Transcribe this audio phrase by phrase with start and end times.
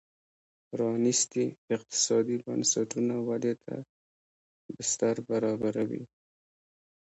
[0.69, 1.45] پرانیستي
[1.75, 3.73] اقتصادي بنسټونه ودې ته
[4.75, 6.03] بستر برابروي.